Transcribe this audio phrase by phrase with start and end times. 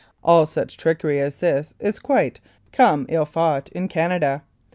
[0.23, 2.39] All such trickery as this is quite
[2.71, 4.41] comme il faut in Canada.